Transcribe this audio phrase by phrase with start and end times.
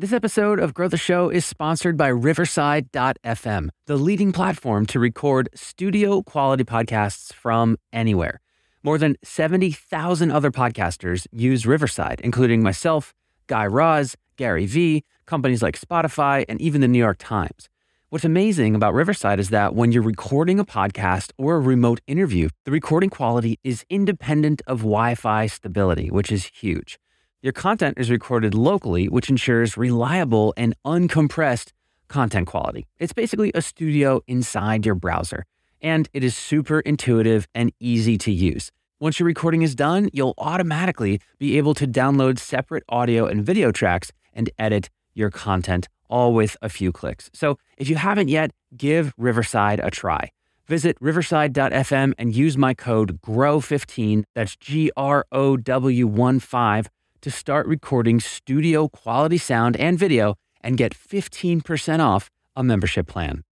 [0.00, 5.50] This episode of Grow the Show is sponsored by Riverside.fm, the leading platform to record
[5.54, 8.40] studio quality podcasts from anywhere.
[8.82, 13.12] More than 70,000 other podcasters use Riverside, including myself,
[13.46, 17.68] Guy Raz, Gary Vee, companies like Spotify, and even the New York Times.
[18.08, 22.48] What's amazing about Riverside is that when you're recording a podcast or a remote interview,
[22.64, 26.98] the recording quality is independent of Wi Fi stability, which is huge.
[27.42, 31.72] Your content is recorded locally, which ensures reliable and uncompressed
[32.06, 32.86] content quality.
[32.98, 35.46] It's basically a studio inside your browser,
[35.80, 38.70] and it is super intuitive and easy to use.
[39.00, 43.72] Once your recording is done, you'll automatically be able to download separate audio and video
[43.72, 47.30] tracks and edit your content all with a few clicks.
[47.32, 50.28] So if you haven't yet, give Riverside a try.
[50.66, 57.30] Visit riverside.fm and use my code GROW15, that's G R O W 1 5 to
[57.30, 63.42] start recording studio quality sound and video and get 15% off a membership plan.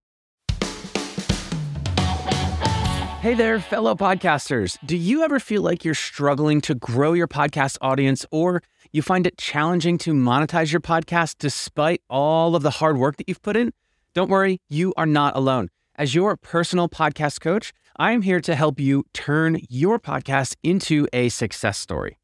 [3.20, 4.78] Hey there, fellow podcasters.
[4.86, 8.62] Do you ever feel like you're struggling to grow your podcast audience or
[8.92, 13.28] you find it challenging to monetize your podcast despite all of the hard work that
[13.28, 13.72] you've put in?
[14.14, 15.68] Don't worry, you are not alone.
[15.96, 21.08] As your personal podcast coach, I am here to help you turn your podcast into
[21.12, 22.18] a success story.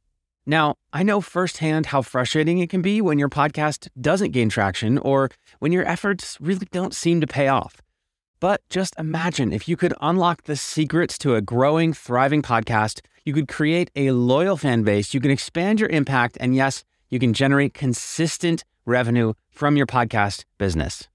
[0.47, 4.99] Now, I know firsthand how frustrating it can be when your podcast doesn't gain traction
[4.99, 7.81] or when your efforts really don't seem to pay off.
[8.41, 13.33] But just imagine if you could unlock the secrets to a growing, thriving podcast, you
[13.33, 17.33] could create a loyal fan base, you can expand your impact, and yes, you can
[17.33, 21.09] generate consistent revenue from your podcast business.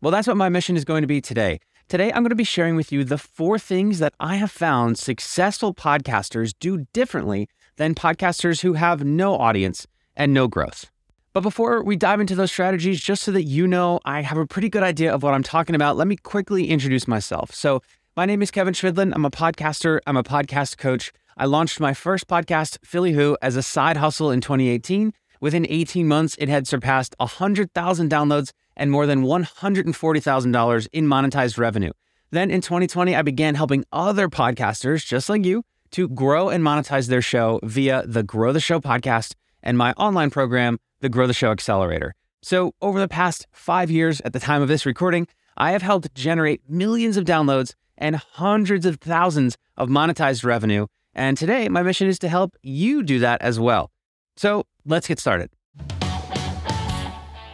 [0.00, 1.60] Well, that's what my mission is going to be today.
[1.88, 4.98] Today, I'm going to be sharing with you the four things that I have found
[4.98, 10.90] successful podcasters do differently than podcasters who have no audience and no growth.
[11.32, 14.46] But before we dive into those strategies, just so that you know I have a
[14.46, 17.54] pretty good idea of what I'm talking about, let me quickly introduce myself.
[17.54, 17.80] So,
[18.14, 19.12] my name is Kevin Chemidlin.
[19.14, 21.10] I'm a podcaster, I'm a podcast coach.
[21.38, 25.14] I launched my first podcast, Philly Who, as a side hustle in 2018.
[25.40, 31.92] Within 18 months, it had surpassed 100,000 downloads and more than $140,000 in monetized revenue.
[32.30, 37.08] Then in 2020, I began helping other podcasters just like you to grow and monetize
[37.08, 41.34] their show via the Grow the Show podcast and my online program, the Grow the
[41.34, 42.14] Show Accelerator.
[42.42, 46.12] So, over the past five years at the time of this recording, I have helped
[46.14, 50.86] generate millions of downloads and hundreds of thousands of monetized revenue.
[51.14, 53.92] And today, my mission is to help you do that as well.
[54.36, 55.50] So, let's get started.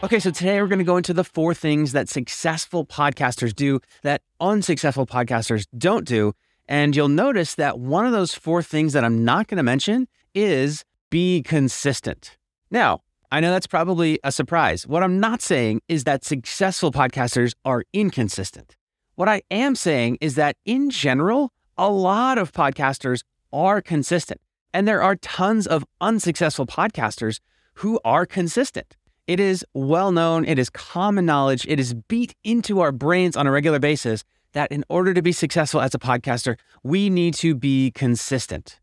[0.01, 3.81] Okay, so today we're going to go into the four things that successful podcasters do
[4.01, 6.31] that unsuccessful podcasters don't do
[6.69, 10.07] and you'll notice that one of those four things that I'm not going to mention
[10.35, 12.37] is be consistent.
[12.69, 14.85] Now, I know that's probably a surprise.
[14.85, 18.75] What I'm not saying is that successful podcasters are inconsistent.
[19.15, 24.39] What I am saying is that in general, a lot of podcasters are consistent.
[24.71, 27.39] And there are tons of unsuccessful podcasters
[27.75, 28.95] who are consistent.
[29.25, 33.47] It is well known, it is common knowledge, it is beat into our brains on
[33.47, 37.55] a regular basis that in order to be successful as a podcaster, we need to
[37.55, 38.79] be consistent,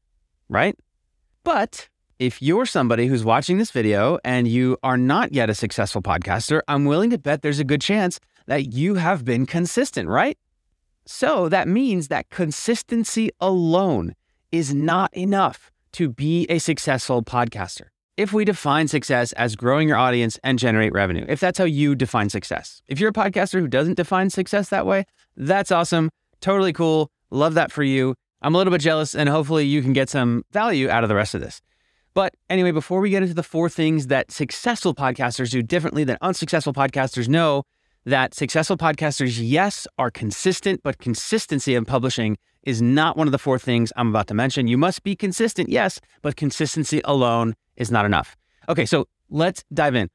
[0.49, 0.77] right?
[1.44, 1.88] But
[2.19, 6.60] if you're somebody who's watching this video and you are not yet a successful podcaster,
[6.69, 10.38] I'm willing to bet there's a good chance that you have been consistent, right?
[11.05, 14.15] So that means that consistency alone
[14.50, 19.99] is not enough to be a successful podcaster if we define success as growing your
[19.99, 22.82] audience and generate revenue, if that's how you define success.
[22.88, 25.05] If you're a podcaster who doesn't define success that way,
[25.37, 26.11] that's awesome.
[26.41, 27.11] Totally cool.
[27.31, 28.15] Love that for you.
[28.43, 31.15] I'm a little bit jealous, and hopefully you can get some value out of the
[31.15, 31.61] rest of this.
[32.15, 36.17] But anyway, before we get into the four things that successful podcasters do differently than
[36.21, 37.65] unsuccessful podcasters, know
[38.05, 43.39] that successful podcasters, yes, are consistent, but consistency in publishing is not one of the
[43.39, 44.67] four things I'm about to mention.
[44.67, 48.37] You must be consistent, yes, but consistency alone is not enough.
[48.69, 50.09] Okay, so let's dive in.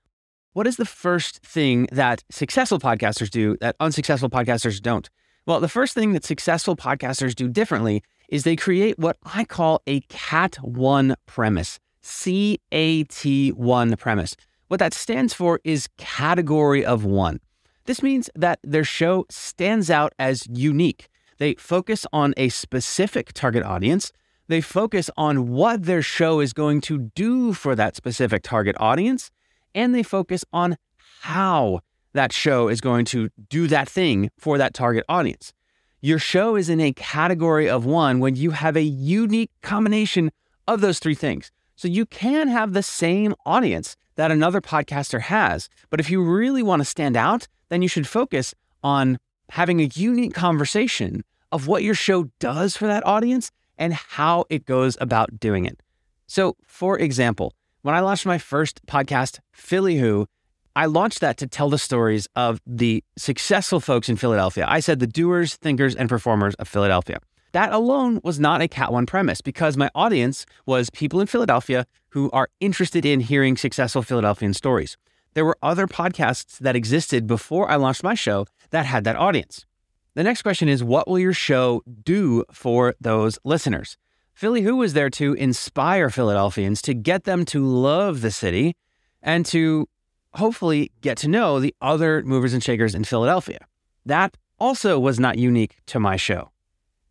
[0.53, 5.09] What is the first thing that successful podcasters do that unsuccessful podcasters don't?
[5.45, 9.81] Well, the first thing that successful podcasters do differently is they create what I call
[9.87, 11.79] a CAT 1 premise.
[12.01, 14.35] C A T 1 premise.
[14.67, 17.39] What that stands for is category of one.
[17.85, 21.07] This means that their show stands out as unique.
[21.37, 24.11] They focus on a specific target audience
[24.51, 29.31] they focus on what their show is going to do for that specific target audience,
[29.73, 30.77] and they focus on
[31.21, 31.79] how
[32.13, 35.53] that show is going to do that thing for that target audience.
[36.01, 40.31] Your show is in a category of one when you have a unique combination
[40.67, 41.51] of those three things.
[41.75, 45.69] So you can have the same audience that another podcaster has.
[45.89, 48.53] But if you really want to stand out, then you should focus
[48.83, 49.17] on
[49.49, 54.65] having a unique conversation of what your show does for that audience and how it
[54.65, 55.81] goes about doing it.
[56.27, 60.27] So, for example, when I launched my first podcast, Philly Who,
[60.75, 64.65] I launched that to tell the stories of the successful folks in Philadelphia.
[64.67, 67.19] I said the doers, thinkers, and performers of Philadelphia.
[67.51, 71.85] That alone was not a Cat One premise because my audience was people in Philadelphia
[72.09, 74.95] who are interested in hearing successful Philadelphian stories.
[75.33, 79.65] There were other podcasts that existed before I launched my show that had that audience.
[80.13, 83.97] The next question is what will your show do for those listeners?
[84.33, 88.75] Philly Who was there to inspire Philadelphians to get them to love the city
[89.21, 89.87] and to
[90.33, 93.59] hopefully get to know the other movers and shakers in Philadelphia.
[94.05, 96.51] That also was not unique to my show.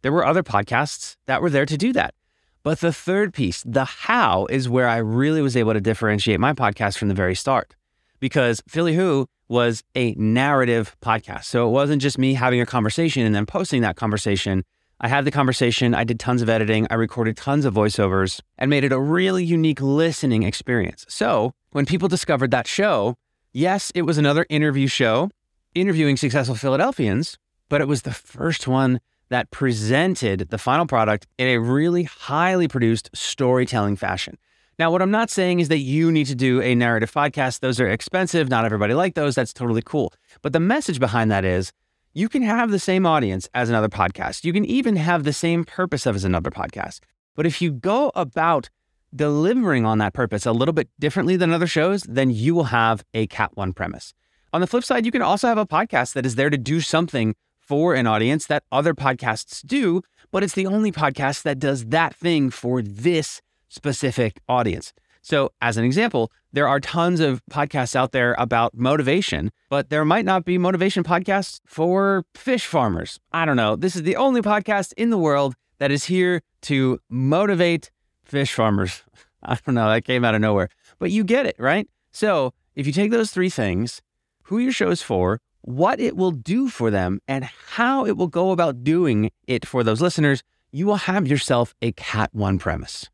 [0.02, 2.14] There were other podcasts that were there to do that.
[2.62, 6.52] But the third piece, the how, is where I really was able to differentiate my
[6.52, 7.74] podcast from the very start.
[8.18, 11.44] Because Philly Who was a narrative podcast.
[11.44, 14.64] So it wasn't just me having a conversation and then posting that conversation.
[15.02, 18.68] I had the conversation, I did tons of editing, I recorded tons of voiceovers, and
[18.68, 21.06] made it a really unique listening experience.
[21.08, 23.16] So when people discovered that show,
[23.54, 25.30] yes, it was another interview show
[25.74, 27.38] interviewing successful Philadelphians,
[27.70, 29.00] but it was the first one
[29.30, 34.36] that presented the final product in a really highly produced storytelling fashion.
[34.78, 37.60] Now, what I'm not saying is that you need to do a narrative podcast.
[37.60, 38.48] Those are expensive.
[38.48, 39.34] Not everybody like those.
[39.34, 40.12] That's totally cool.
[40.42, 41.72] But the message behind that is
[42.12, 44.44] you can have the same audience as another podcast.
[44.44, 47.00] You can even have the same purpose as another podcast.
[47.36, 48.68] But if you go about
[49.14, 53.04] delivering on that purpose a little bit differently than other shows, then you will have
[53.14, 54.12] a Cat One premise.
[54.52, 56.80] On the flip side, you can also have a podcast that is there to do
[56.80, 60.02] something for an audience that other podcasts do,
[60.32, 64.92] but it's the only podcast that does that thing for this specific audience.
[65.22, 70.04] So, as an example, there are tons of podcasts out there about motivation, but there
[70.04, 73.20] might not be motivation podcasts for fish farmers.
[73.32, 73.76] I don't know.
[73.76, 77.90] This is the only podcast in the world that is here to motivate
[78.24, 79.02] fish farmers.
[79.42, 79.88] I don't know.
[79.90, 80.68] That came out of nowhere,
[80.98, 81.88] but you get it, right?
[82.12, 84.00] So, if you take those three things,
[84.44, 88.26] who your show is for, what it will do for them, and how it will
[88.26, 93.10] go about doing it for those listeners, you will have yourself a Cat One premise.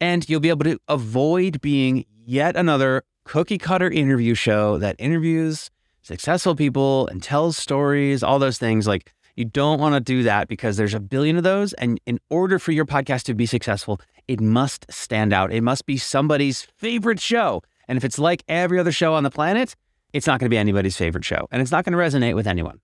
[0.00, 5.70] And you'll be able to avoid being yet another cookie cutter interview show that interviews
[6.02, 8.86] successful people and tells stories, all those things.
[8.86, 11.72] Like, you don't want to do that because there's a billion of those.
[11.74, 15.52] And in order for your podcast to be successful, it must stand out.
[15.52, 17.62] It must be somebody's favorite show.
[17.86, 19.76] And if it's like every other show on the planet,
[20.12, 22.46] it's not going to be anybody's favorite show and it's not going to resonate with
[22.46, 22.80] anyone.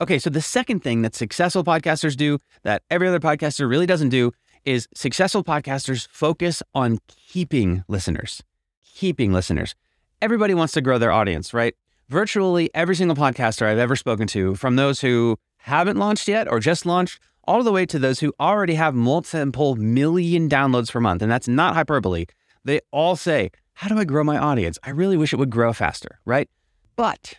[0.00, 4.10] Okay, so the second thing that successful podcasters do that every other podcaster really doesn't
[4.10, 4.32] do
[4.68, 8.42] is successful podcasters focus on keeping listeners.
[8.84, 9.74] Keeping listeners.
[10.20, 11.74] Everybody wants to grow their audience, right?
[12.10, 16.60] Virtually every single podcaster I've ever spoken to, from those who haven't launched yet or
[16.60, 21.22] just launched, all the way to those who already have multiple million downloads per month,
[21.22, 22.26] and that's not hyperbole,
[22.62, 24.78] they all say, How do I grow my audience?
[24.82, 26.50] I really wish it would grow faster, right?
[26.94, 27.38] But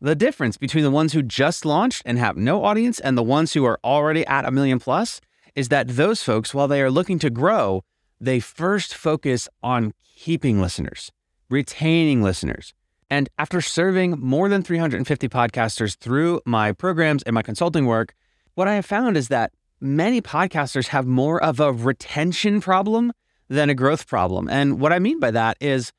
[0.00, 3.52] the difference between the ones who just launched and have no audience and the ones
[3.52, 5.20] who are already at a million plus
[5.54, 7.82] is that those folks, while they are looking to grow,
[8.20, 11.12] they first focus on keeping listeners,
[11.50, 12.74] retaining listeners.
[13.10, 18.14] And after serving more than 350 podcasters through my programs and my consulting work,
[18.54, 23.12] what I have found is that many podcasters have more of a retention problem
[23.48, 24.48] than a growth problem.
[24.48, 25.92] And what I mean by that is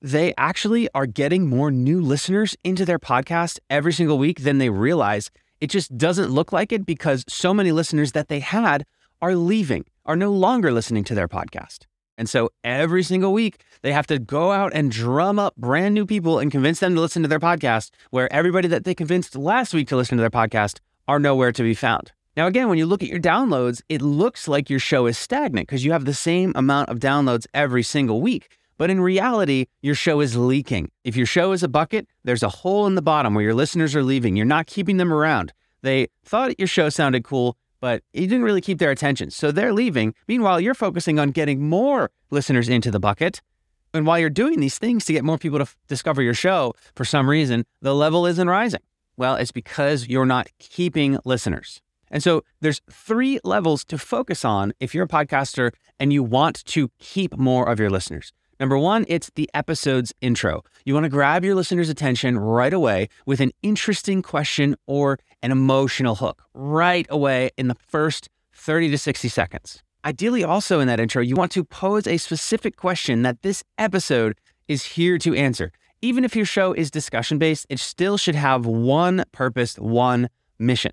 [0.00, 4.70] they actually are getting more new listeners into their podcast every single week than they
[4.70, 5.30] realize.
[5.60, 8.84] It just doesn't look like it because so many listeners that they had
[9.22, 11.86] are leaving, are no longer listening to their podcast.
[12.18, 16.04] And so every single week, they have to go out and drum up brand new
[16.04, 19.72] people and convince them to listen to their podcast, where everybody that they convinced last
[19.72, 22.12] week to listen to their podcast are nowhere to be found.
[22.36, 25.68] Now, again, when you look at your downloads, it looks like your show is stagnant
[25.68, 28.48] because you have the same amount of downloads every single week.
[28.76, 30.90] But in reality, your show is leaking.
[31.04, 33.94] If your show is a bucket, there's a hole in the bottom where your listeners
[33.94, 34.34] are leaving.
[34.34, 35.52] You're not keeping them around.
[35.82, 39.30] They thought your show sounded cool, but you didn't really keep their attention.
[39.32, 40.14] So they're leaving.
[40.28, 43.42] Meanwhile, you're focusing on getting more listeners into the bucket.
[43.92, 46.74] And while you're doing these things to get more people to f- discover your show,
[46.94, 48.80] for some reason, the level isn't rising.
[49.16, 51.82] Well, it's because you're not keeping listeners.
[52.08, 56.64] And so there's three levels to focus on if you're a podcaster and you want
[56.66, 58.32] to keep more of your listeners.
[58.60, 60.62] Number one, it's the episode's intro.
[60.84, 65.50] You want to grab your listener's attention right away with an interesting question or an
[65.50, 69.82] emotional hook right away in the first 30 to 60 seconds.
[70.04, 74.36] Ideally, also in that intro, you want to pose a specific question that this episode
[74.68, 75.72] is here to answer.
[76.00, 80.28] Even if your show is discussion based, it still should have one purpose, one
[80.58, 80.92] mission.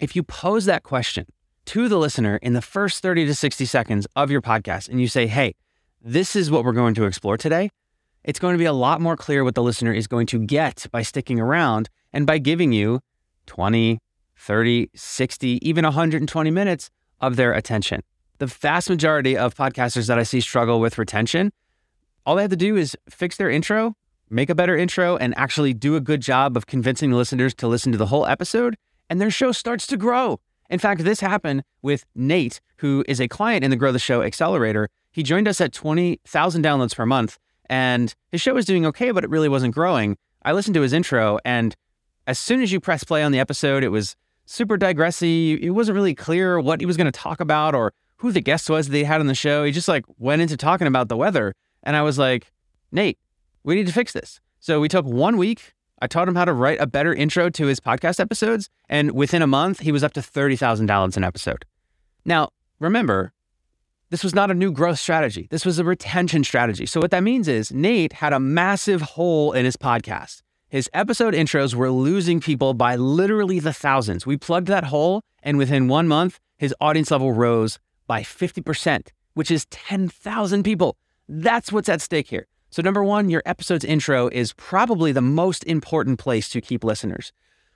[0.00, 1.26] If you pose that question
[1.66, 5.08] to the listener in the first 30 to 60 seconds of your podcast and you
[5.08, 5.54] say, hey,
[6.08, 7.68] this is what we're going to explore today,
[8.24, 10.86] it's going to be a lot more clear what the listener is going to get
[10.90, 13.00] by sticking around and by giving you
[13.46, 13.98] 20,
[14.36, 16.88] 30, 60, even 120 minutes
[17.20, 18.00] of their attention.
[18.38, 21.52] The vast majority of podcasters that I see struggle with retention,
[22.24, 23.94] all they have to do is fix their intro,
[24.30, 27.68] make a better intro, and actually do a good job of convincing the listeners to
[27.68, 28.76] listen to the whole episode,
[29.10, 30.40] and their show starts to grow.
[30.70, 34.22] In fact, this happened with Nate, who is a client in the Grow the Show
[34.22, 34.88] Accelerator.
[35.12, 37.38] He joined us at 20,000 downloads per month,
[37.68, 40.16] and his show was doing okay, but it really wasn't growing.
[40.42, 41.74] I listened to his intro, and
[42.26, 45.54] as soon as you press play on the episode, it was super digressy.
[45.54, 48.68] It wasn't really clear what he was going to talk about or who the guest
[48.68, 49.64] was that they had on the show.
[49.64, 51.54] He just like went into talking about the weather.
[51.82, 52.52] And I was like,
[52.90, 53.18] Nate,
[53.62, 54.40] we need to fix this.
[54.60, 55.74] So we took one week.
[56.00, 58.68] I taught him how to write a better intro to his podcast episodes.
[58.88, 61.64] And within a month, he was up to $30,000 an episode.
[62.24, 63.32] Now, remember,
[64.10, 65.48] this was not a new growth strategy.
[65.50, 66.86] This was a retention strategy.
[66.86, 70.40] So what that means is Nate had a massive hole in his podcast.
[70.70, 74.26] His episode intros were losing people by literally the thousands.
[74.26, 79.50] We plugged that hole, and within one month, his audience level rose by 50%, which
[79.50, 80.96] is 10,000 people.
[81.28, 82.46] That's what's at stake here.
[82.70, 87.32] So, number one, your episode's intro is probably the most important place to keep listeners.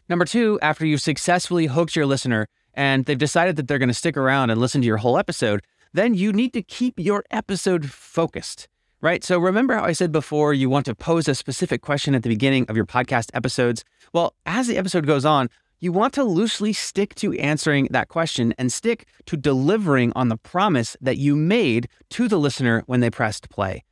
[0.09, 3.95] Number two, after you've successfully hooked your listener and they've decided that they're going to
[3.95, 7.91] stick around and listen to your whole episode, then you need to keep your episode
[7.91, 8.69] focused
[9.03, 9.25] right?
[9.25, 12.29] So remember how I said before you want to pose a specific question at the
[12.29, 13.85] beginning of your podcast episodes?
[14.13, 18.55] Well, as the episode goes on, you want to loosely stick to answering that question
[18.57, 23.11] and stick to delivering on the promise that you made to the listener when they
[23.11, 23.83] pressed play.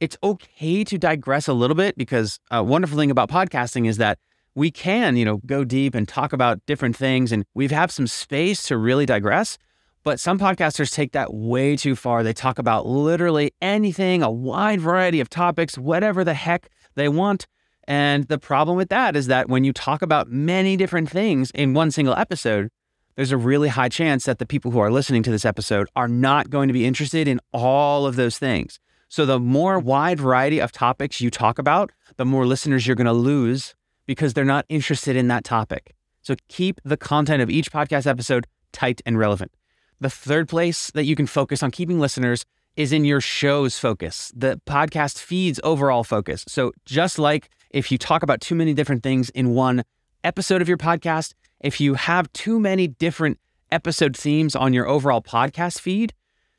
[0.00, 4.18] It's okay to digress a little bit because a wonderful thing about podcasting is that
[4.54, 8.06] we can, you know, go deep and talk about different things and we have some
[8.06, 9.58] space to really digress.
[10.04, 12.22] But some podcasters take that way too far.
[12.22, 17.46] They talk about literally anything, a wide variety of topics, whatever the heck they want.
[17.88, 21.72] And the problem with that is that when you talk about many different things in
[21.72, 22.68] one single episode,
[23.16, 26.08] there's a really high chance that the people who are listening to this episode are
[26.08, 28.78] not going to be interested in all of those things.
[29.08, 33.06] So, the more wide variety of topics you talk about, the more listeners you're going
[33.06, 33.74] to lose
[34.06, 35.94] because they're not interested in that topic.
[36.20, 39.52] So, keep the content of each podcast episode tight and relevant.
[40.00, 42.44] The third place that you can focus on keeping listeners
[42.76, 46.44] is in your show's focus, the podcast feed's overall focus.
[46.48, 49.84] So, just like if you talk about too many different things in one
[50.24, 53.38] episode of your podcast, if you have too many different
[53.70, 56.12] episode themes on your overall podcast feed,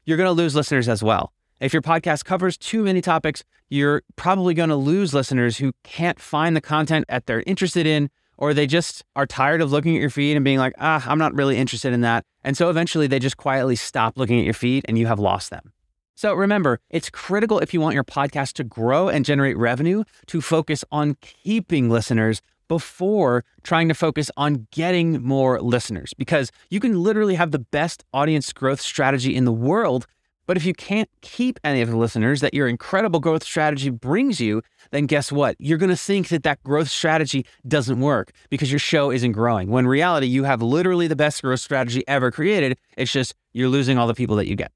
[0.05, 1.33] you're going to lose listeners as well.
[1.59, 6.19] If your podcast covers too many topics, you're probably going to lose listeners who can't
[6.19, 10.01] find the content that they're interested in or they just are tired of looking at
[10.01, 12.23] your feed and being like, ah, I'm not really interested in that.
[12.43, 15.49] And so eventually they just quietly stop looking at your feed and you have lost
[15.49, 15.71] them.
[16.15, 20.41] So remember, it's critical if you want your podcast to grow and generate revenue to
[20.41, 27.03] focus on keeping listeners before trying to focus on getting more listeners because you can
[27.03, 30.07] literally have the best audience growth strategy in the world
[30.45, 34.39] but if you can't keep any of the listeners that your incredible growth strategy brings
[34.39, 34.61] you,
[34.91, 35.55] then guess what?
[35.59, 39.69] You're going to think that that growth strategy doesn't work because your show isn't growing.
[39.69, 42.77] When reality, you have literally the best growth strategy ever created.
[42.97, 44.71] It's just you're losing all the people that you get.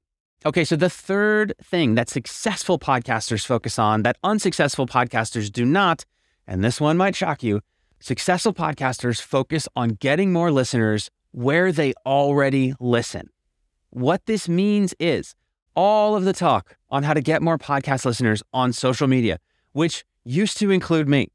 [0.46, 6.06] Okay, so the third thing that successful podcasters focus on that unsuccessful podcasters do not,
[6.46, 7.60] and this one might shock you,
[8.00, 13.28] successful podcasters focus on getting more listeners where they already listen.
[13.90, 15.34] What this means is
[15.80, 19.38] all of the talk on how to get more podcast listeners on social media,
[19.72, 21.28] which used to include me.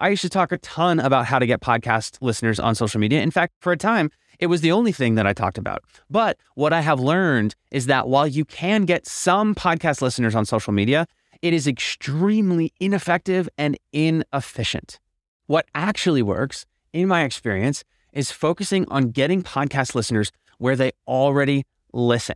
[0.00, 3.20] I used to talk a ton about how to get podcast listeners on social media.
[3.22, 4.10] In fact, for a time,
[4.40, 5.84] it was the only thing that I talked about.
[6.10, 10.44] But what I have learned is that while you can get some podcast listeners on
[10.44, 11.06] social media,
[11.40, 14.98] it is extremely ineffective and inefficient.
[15.46, 21.64] What actually works, in my experience, is focusing on getting podcast listeners where they already
[21.92, 22.34] listen.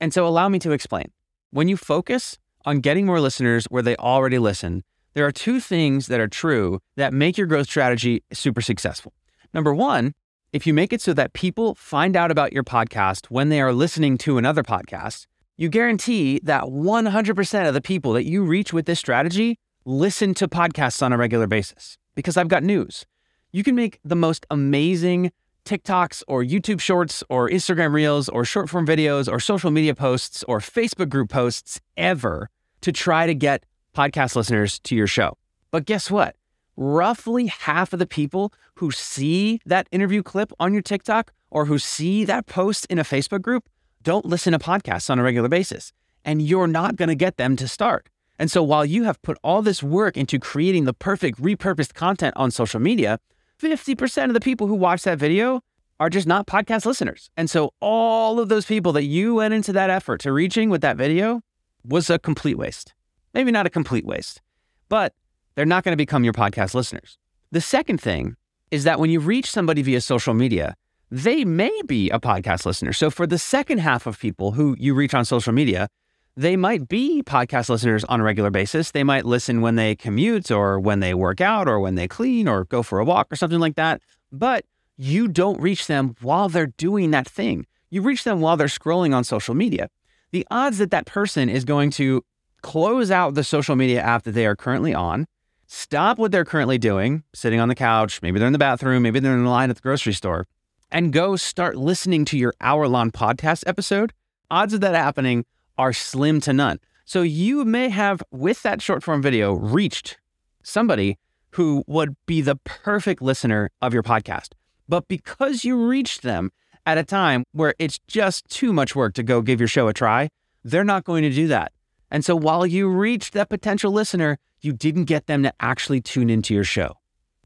[0.00, 1.12] And so allow me to explain.
[1.50, 4.82] When you focus on getting more listeners where they already listen,
[5.14, 9.12] there are two things that are true that make your growth strategy super successful.
[9.52, 10.14] Number one,
[10.52, 13.72] if you make it so that people find out about your podcast when they are
[13.72, 15.26] listening to another podcast,
[15.56, 20.48] you guarantee that 100% of the people that you reach with this strategy listen to
[20.48, 21.98] podcasts on a regular basis.
[22.14, 23.04] Because I've got news.
[23.52, 25.32] You can make the most amazing
[25.64, 30.42] TikToks or YouTube shorts or Instagram reels or short form videos or social media posts
[30.44, 32.48] or Facebook group posts ever
[32.80, 33.64] to try to get
[33.94, 35.36] podcast listeners to your show.
[35.70, 36.36] But guess what?
[36.76, 41.78] Roughly half of the people who see that interview clip on your TikTok or who
[41.78, 43.68] see that post in a Facebook group
[44.02, 45.92] don't listen to podcasts on a regular basis.
[46.24, 48.08] And you're not going to get them to start.
[48.38, 52.34] And so while you have put all this work into creating the perfect repurposed content
[52.36, 53.18] on social media,
[53.60, 55.60] 50% of the people who watch that video
[55.98, 57.30] are just not podcast listeners.
[57.36, 60.80] And so all of those people that you went into that effort to reaching with
[60.80, 61.42] that video
[61.84, 62.94] was a complete waste.
[63.34, 64.40] Maybe not a complete waste,
[64.88, 65.14] but
[65.54, 67.18] they're not going to become your podcast listeners.
[67.52, 68.36] The second thing
[68.70, 70.74] is that when you reach somebody via social media,
[71.10, 72.92] they may be a podcast listener.
[72.92, 75.88] So for the second half of people who you reach on social media,
[76.36, 78.92] they might be podcast listeners on a regular basis.
[78.92, 82.48] They might listen when they commute or when they work out or when they clean
[82.48, 84.00] or go for a walk or something like that.
[84.32, 84.64] But
[84.96, 87.66] you don't reach them while they're doing that thing.
[87.90, 89.88] You reach them while they're scrolling on social media.
[90.30, 92.24] The odds that that person is going to
[92.62, 95.26] close out the social media app that they are currently on,
[95.66, 99.18] stop what they're currently doing, sitting on the couch, maybe they're in the bathroom, maybe
[99.18, 100.46] they're in the line at the grocery store,
[100.90, 104.12] and go start listening to your hour long podcast episode,
[104.50, 105.44] odds of that happening
[105.80, 106.78] are slim to none.
[107.06, 110.18] So you may have, with that short form video, reached
[110.62, 111.18] somebody
[111.52, 114.50] who would be the perfect listener of your podcast.
[114.90, 116.50] But because you reached them
[116.84, 119.94] at a time where it's just too much work to go give your show a
[119.94, 120.28] try,
[120.64, 121.72] they're not going to do that.
[122.10, 126.28] And so while you reached that potential listener, you didn't get them to actually tune
[126.28, 126.92] into your show.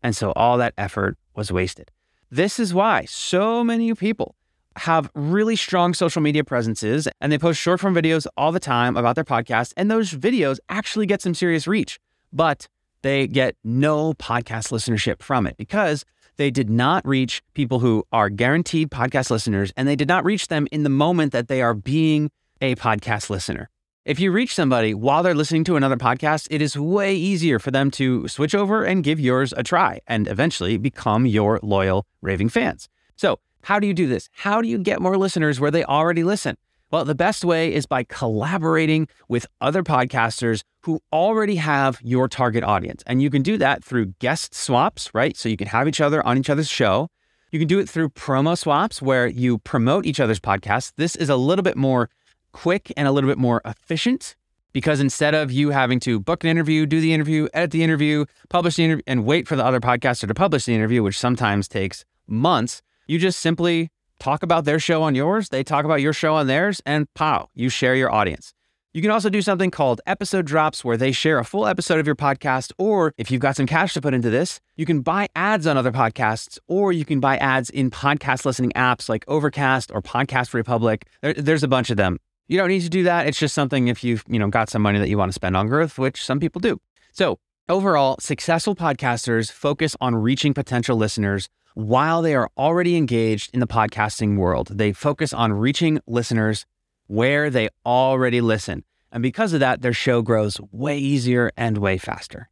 [0.03, 1.93] And so all that effort was wasted.
[2.33, 4.35] This is why so many people
[4.77, 8.97] have really strong social media presences and they post short form videos all the time
[8.97, 9.73] about their podcast.
[9.77, 11.99] And those videos actually get some serious reach,
[12.33, 12.69] but
[13.03, 16.05] they get no podcast listenership from it because
[16.37, 20.49] they did not reach people who are guaranteed podcast listeners, and they did not reach
[20.49, 23.71] them in the moment that they are being a podcast listener.
[24.05, 27.71] If you reach somebody while they're listening to another podcast, it is way easier for
[27.71, 32.51] them to switch over and give yours a try and eventually become your loyal raving
[32.51, 32.89] fans.
[33.17, 34.29] So, how do you do this?
[34.33, 36.57] How do you get more listeners where they already listen?
[36.91, 42.63] Well, the best way is by collaborating with other podcasters who already have your target
[42.63, 43.03] audience.
[43.07, 45.37] And you can do that through guest swaps, right?
[45.37, 47.09] So you can have each other on each other's show.
[47.51, 50.93] You can do it through promo swaps where you promote each other's podcasts.
[50.97, 52.11] This is a little bit more
[52.53, 54.37] quick and a little bit more efficient
[54.73, 58.27] because instead of you having to book an interview, do the interview, edit the interview,
[58.51, 61.67] publish the interview, and wait for the other podcaster to publish the interview, which sometimes
[61.67, 66.13] takes months, you just simply talk about their show on yours, they talk about your
[66.13, 68.55] show on theirs, and pow, you share your audience.
[68.95, 72.07] You can also do something called episode drops where they share a full episode of
[72.07, 72.71] your podcast.
[72.79, 75.77] Or if you've got some cash to put into this, you can buy ads on
[75.77, 80.55] other podcasts or you can buy ads in podcast listening apps like Overcast or Podcast
[80.55, 81.09] Republic.
[81.23, 82.21] There, there's a bunch of them.
[82.47, 83.27] You don't need to do that.
[83.27, 85.57] It's just something if you've, you know, got some money that you want to spend
[85.57, 86.81] on growth, which some people do.
[87.11, 93.61] So overall, successful podcasters focus on reaching potential listeners while they are already engaged in
[93.61, 94.69] the podcasting world.
[94.73, 96.67] They focus on reaching listeners
[97.07, 98.85] where they already listen.
[99.13, 102.49] And because of that, their show grows way easier and way faster.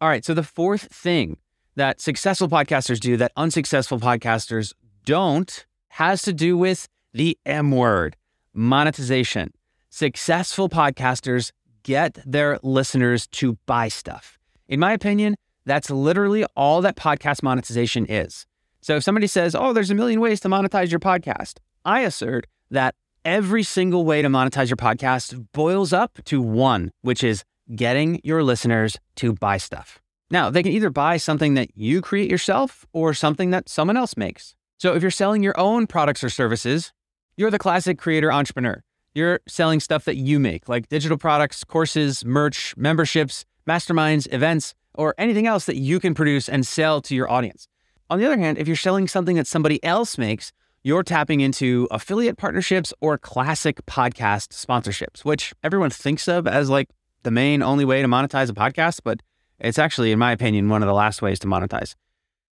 [0.00, 0.24] All right.
[0.24, 1.38] So, the fourth thing
[1.76, 4.72] that successful podcasters do that unsuccessful podcasters
[5.04, 8.16] don't has to do with the M word
[8.52, 9.52] monetization.
[9.90, 14.38] Successful podcasters get their listeners to buy stuff.
[14.68, 18.46] In my opinion, that's literally all that podcast monetization is.
[18.84, 21.54] So if somebody says, oh, there's a million ways to monetize your podcast,
[21.86, 22.94] I assert that
[23.24, 27.44] every single way to monetize your podcast boils up to one, which is
[27.74, 30.02] getting your listeners to buy stuff.
[30.30, 34.18] Now, they can either buy something that you create yourself or something that someone else
[34.18, 34.54] makes.
[34.76, 36.92] So if you're selling your own products or services,
[37.38, 38.82] you're the classic creator entrepreneur.
[39.14, 45.14] You're selling stuff that you make, like digital products, courses, merch, memberships, masterminds, events, or
[45.16, 47.66] anything else that you can produce and sell to your audience.
[48.10, 51.88] On the other hand, if you're selling something that somebody else makes, you're tapping into
[51.90, 56.90] affiliate partnerships or classic podcast sponsorships, which everyone thinks of as like
[57.22, 59.20] the main only way to monetize a podcast, but
[59.58, 61.94] it's actually, in my opinion, one of the last ways to monetize.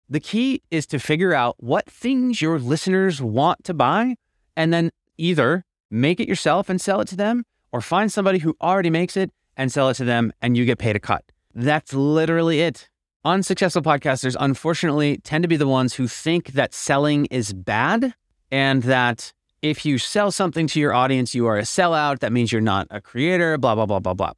[0.09, 4.15] The key is to figure out what things your listeners want to buy
[4.55, 8.55] and then either make it yourself and sell it to them or find somebody who
[8.61, 11.23] already makes it and sell it to them and you get paid a cut.
[11.53, 12.89] That's literally it.
[13.23, 18.15] Unsuccessful podcasters, unfortunately, tend to be the ones who think that selling is bad
[18.49, 19.31] and that
[19.61, 22.17] if you sell something to your audience, you are a sellout.
[22.21, 24.31] That means you're not a creator, blah, blah, blah, blah, blah.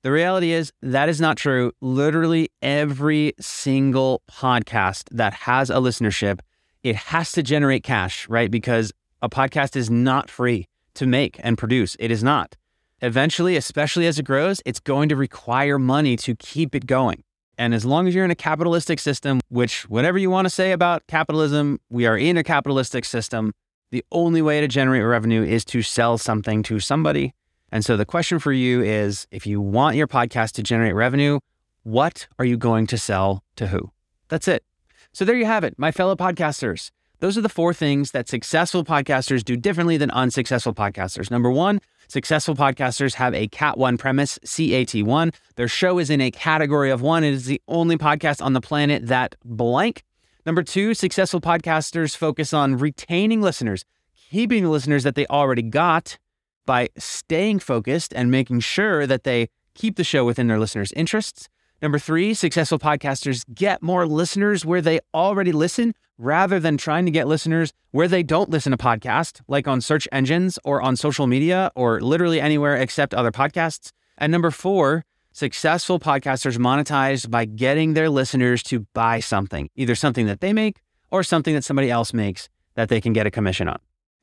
[0.00, 1.72] The reality is that is not true.
[1.82, 6.40] Literally every single podcast that has a listenership,
[6.82, 8.50] it has to generate cash, right?
[8.50, 11.94] Because a podcast is not free to make and produce.
[12.00, 12.56] It is not.
[13.02, 17.22] eventually, especially as it grows, it's going to require money to keep it going.
[17.60, 20.72] And as long as you're in a capitalistic system, which, whatever you want to say
[20.72, 23.52] about capitalism, we are in a capitalistic system.
[23.90, 27.34] The only way to generate revenue is to sell something to somebody.
[27.70, 31.38] And so the question for you is if you want your podcast to generate revenue,
[31.82, 33.90] what are you going to sell to who?
[34.28, 34.64] That's it.
[35.12, 36.90] So there you have it, my fellow podcasters.
[37.20, 41.30] Those are the four things that successful podcasters do differently than unsuccessful podcasters.
[41.30, 45.34] Number one, successful podcasters have a CAT 1 premise, CAT1.
[45.56, 47.22] Their show is in a category of one.
[47.22, 50.02] It is the only podcast on the planet that blank.
[50.46, 53.84] Number two, successful podcasters focus on retaining listeners,
[54.30, 56.16] keeping the listeners that they already got
[56.64, 61.50] by staying focused and making sure that they keep the show within their listeners' interests.
[61.82, 67.10] Number three, successful podcasters get more listeners where they already listen rather than trying to
[67.10, 71.26] get listeners where they don't listen to podcasts, like on search engines or on social
[71.26, 73.92] media or literally anywhere except other podcasts.
[74.18, 80.26] And number four, successful podcasters monetize by getting their listeners to buy something, either something
[80.26, 83.68] that they make or something that somebody else makes that they can get a commission
[83.68, 83.78] on.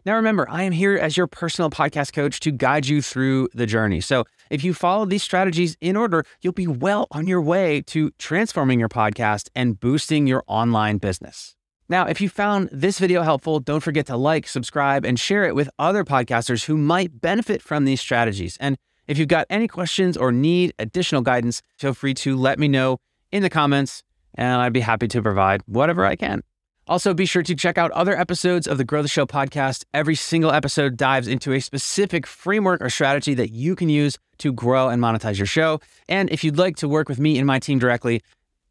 [0.08, 3.66] Now, remember, I am here as your personal podcast coach to guide you through the
[3.66, 4.00] journey.
[4.00, 8.12] So, if you follow these strategies in order, you'll be well on your way to
[8.12, 11.58] transforming your podcast and boosting your online business.
[11.90, 15.56] Now, if you found this video helpful, don't forget to like, subscribe, and share it
[15.56, 18.56] with other podcasters who might benefit from these strategies.
[18.62, 18.78] And
[19.10, 23.00] if you've got any questions or need additional guidance, feel free to let me know
[23.34, 24.04] in the comments,
[24.36, 26.44] and I'd be happy to provide whatever I can.
[26.88, 29.84] Also, be sure to check out other episodes of the Grow the Show podcast.
[29.94, 34.54] Every single episode dives into a specific framework or strategy that you can use to
[34.54, 35.82] grow and monetize your show.
[36.08, 38.22] And if you'd like to work with me and my team directly,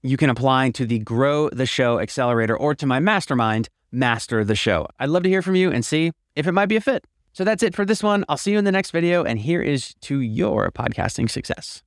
[0.03, 4.57] you can apply to the Grow the Show Accelerator or to my mastermind, Master the
[4.57, 4.87] Show.
[4.99, 7.05] I'd love to hear from you and see if it might be a fit.
[7.35, 8.25] So that's it for this one.
[8.31, 11.83] I'll see you in the next video, and here is to your podcasting success.